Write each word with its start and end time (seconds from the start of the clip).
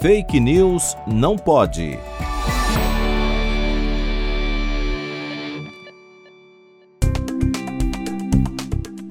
Fake 0.00 0.40
News 0.40 0.96
não 1.06 1.36
pode. 1.36 1.98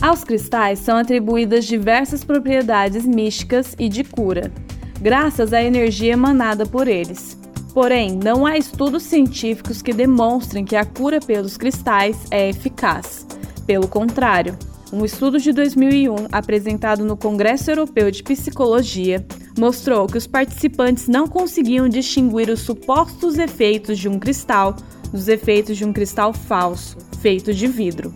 Aos 0.01 0.23
cristais 0.23 0.79
são 0.79 0.97
atribuídas 0.97 1.65
diversas 1.65 2.23
propriedades 2.23 3.05
místicas 3.05 3.75
e 3.77 3.87
de 3.87 4.03
cura, 4.03 4.51
graças 4.99 5.53
à 5.53 5.61
energia 5.61 6.13
emanada 6.13 6.65
por 6.65 6.87
eles. 6.87 7.37
Porém, 7.71 8.17
não 8.17 8.47
há 8.47 8.57
estudos 8.57 9.03
científicos 9.03 9.83
que 9.83 9.93
demonstrem 9.93 10.65
que 10.65 10.75
a 10.75 10.83
cura 10.83 11.19
pelos 11.19 11.55
cristais 11.55 12.17
é 12.31 12.49
eficaz. 12.49 13.27
Pelo 13.67 13.87
contrário, 13.87 14.57
um 14.91 15.05
estudo 15.05 15.37
de 15.37 15.53
2001 15.53 16.29
apresentado 16.31 17.05
no 17.05 17.15
Congresso 17.15 17.69
Europeu 17.69 18.09
de 18.09 18.23
Psicologia 18.23 19.23
mostrou 19.59 20.07
que 20.07 20.17
os 20.17 20.25
participantes 20.25 21.07
não 21.07 21.27
conseguiam 21.27 21.89
distinguir 21.89 22.49
os 22.49 22.61
supostos 22.61 23.37
efeitos 23.37 23.99
de 23.99 24.07
um 24.07 24.17
cristal 24.17 24.75
dos 25.11 25.27
efeitos 25.27 25.77
de 25.77 25.83
um 25.83 25.91
cristal 25.91 26.31
falso, 26.33 26.97
feito 27.21 27.53
de 27.53 27.67
vidro. 27.67 28.13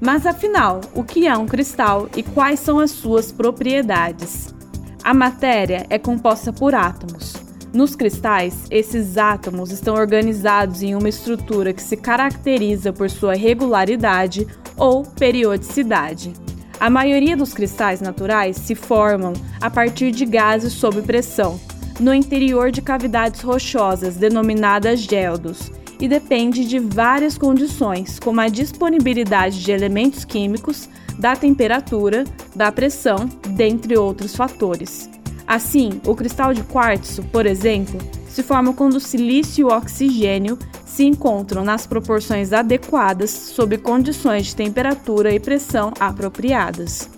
Mas 0.00 0.24
afinal, 0.24 0.80
o 0.94 1.02
que 1.02 1.26
é 1.26 1.36
um 1.36 1.46
cristal 1.46 2.08
e 2.16 2.22
quais 2.22 2.60
são 2.60 2.78
as 2.78 2.90
suas 2.92 3.32
propriedades? 3.32 4.54
A 5.02 5.12
matéria 5.12 5.84
é 5.90 5.98
composta 5.98 6.52
por 6.52 6.74
átomos. 6.74 7.34
Nos 7.72 7.96
cristais, 7.96 8.64
esses 8.70 9.18
átomos 9.18 9.72
estão 9.72 9.96
organizados 9.96 10.82
em 10.82 10.94
uma 10.94 11.08
estrutura 11.08 11.72
que 11.72 11.82
se 11.82 11.96
caracteriza 11.96 12.92
por 12.92 13.10
sua 13.10 13.34
regularidade 13.34 14.46
ou 14.76 15.02
periodicidade. 15.02 16.43
A 16.80 16.90
maioria 16.90 17.36
dos 17.36 17.54
cristais 17.54 18.00
naturais 18.00 18.56
se 18.56 18.74
formam 18.74 19.32
a 19.60 19.70
partir 19.70 20.10
de 20.10 20.26
gases 20.26 20.72
sob 20.72 21.00
pressão, 21.02 21.58
no 22.00 22.12
interior 22.12 22.70
de 22.70 22.82
cavidades 22.82 23.40
rochosas 23.40 24.16
denominadas 24.16 25.00
geldos, 25.00 25.70
e 26.00 26.08
depende 26.08 26.64
de 26.64 26.78
várias 26.78 27.38
condições, 27.38 28.18
como 28.18 28.40
a 28.40 28.48
disponibilidade 28.48 29.62
de 29.62 29.70
elementos 29.70 30.24
químicos, 30.24 30.88
da 31.18 31.36
temperatura, 31.36 32.24
da 32.54 32.72
pressão, 32.72 33.28
dentre 33.50 33.96
outros 33.96 34.34
fatores. 34.34 35.08
Assim, 35.46 36.00
o 36.04 36.14
cristal 36.14 36.52
de 36.52 36.62
quartzo, 36.64 37.22
por 37.24 37.46
exemplo, 37.46 37.98
se 38.34 38.42
forma 38.42 38.72
quando 38.72 38.94
o 38.94 39.00
silício 39.00 39.62
e 39.62 39.64
o 39.64 39.68
oxigênio 39.68 40.58
se 40.84 41.04
encontram 41.04 41.62
nas 41.62 41.86
proporções 41.86 42.52
adequadas 42.52 43.30
sob 43.30 43.78
condições 43.78 44.46
de 44.46 44.56
temperatura 44.56 45.32
e 45.32 45.38
pressão 45.38 45.92
apropriadas. 46.00 47.08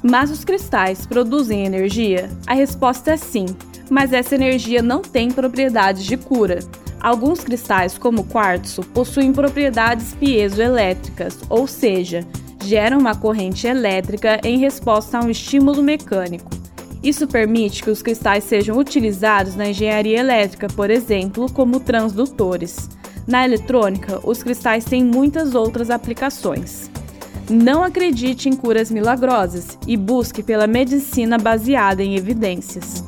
Mas 0.00 0.30
os 0.30 0.44
cristais 0.44 1.04
produzem 1.04 1.66
energia? 1.66 2.30
A 2.46 2.54
resposta 2.54 3.10
é 3.10 3.16
sim, 3.16 3.46
mas 3.90 4.12
essa 4.12 4.36
energia 4.36 4.80
não 4.80 5.02
tem 5.02 5.28
propriedades 5.28 6.04
de 6.04 6.16
cura. 6.16 6.60
Alguns 7.00 7.40
cristais, 7.40 7.98
como 7.98 8.20
o 8.20 8.24
quartzo, 8.24 8.82
possuem 8.94 9.32
propriedades 9.32 10.14
piezoelétricas, 10.14 11.36
ou 11.50 11.66
seja, 11.66 12.24
geram 12.62 12.98
uma 12.98 13.16
corrente 13.16 13.66
elétrica 13.66 14.40
em 14.44 14.58
resposta 14.58 15.18
a 15.18 15.24
um 15.24 15.30
estímulo 15.30 15.82
mecânico. 15.82 16.57
Isso 17.02 17.26
permite 17.26 17.82
que 17.82 17.90
os 17.90 18.02
cristais 18.02 18.44
sejam 18.44 18.76
utilizados 18.76 19.54
na 19.54 19.68
engenharia 19.68 20.18
elétrica, 20.18 20.66
por 20.68 20.90
exemplo, 20.90 21.50
como 21.52 21.80
transdutores. 21.80 22.88
Na 23.26 23.44
eletrônica, 23.44 24.20
os 24.24 24.42
cristais 24.42 24.84
têm 24.84 25.04
muitas 25.04 25.54
outras 25.54 25.90
aplicações. 25.90 26.90
Não 27.48 27.82
acredite 27.82 28.48
em 28.48 28.56
curas 28.56 28.90
milagrosas 28.90 29.78
e 29.86 29.96
busque 29.96 30.42
pela 30.42 30.66
medicina 30.66 31.38
baseada 31.38 32.02
em 32.02 32.16
evidências. 32.16 33.04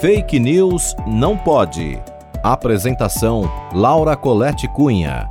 Fake 0.00 0.38
News 0.38 0.94
não 1.06 1.36
pode. 1.36 1.98
Apresentação: 2.42 3.50
Laura 3.72 4.14
Colette 4.14 4.68
Cunha. 4.68 5.30